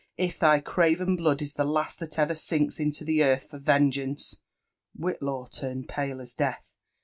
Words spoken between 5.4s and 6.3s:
fomed pale